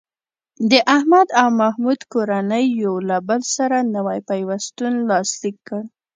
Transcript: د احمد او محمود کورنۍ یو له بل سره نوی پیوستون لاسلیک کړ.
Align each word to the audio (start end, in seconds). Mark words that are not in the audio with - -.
د 0.69 0.73
احمد 0.95 1.27
او 1.41 1.47
محمود 1.61 1.99
کورنۍ 2.13 2.65
یو 2.83 2.93
له 3.09 3.17
بل 3.27 3.41
سره 3.55 3.77
نوی 3.95 4.19
پیوستون 4.29 4.93
لاسلیک 5.09 5.57
کړ. 5.67 5.81